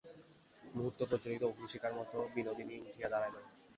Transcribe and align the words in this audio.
মুহূর্তে-প্রজ্বলিত 0.63 1.41
অগ্নিশিখার 1.43 1.93
মতো 1.95 2.17
বিনোদিনী 2.35 2.75
উঠিয়া 2.81 3.09
দাঁড়াইল। 3.09 3.35